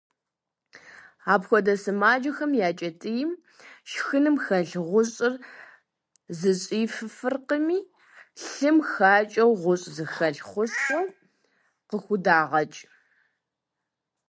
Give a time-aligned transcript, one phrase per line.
[1.33, 3.31] Апхуэдэ сымаджэхэм я кӏэтӏийм
[3.91, 5.33] шхыным хэлъ гъущӏыр
[6.39, 7.79] зыщӏифыфыркъыми,
[8.43, 11.01] лъым хакӏэу гъущӏ зыхэлъ хущхъуэ
[11.89, 12.79] къыхудагъэкӏ.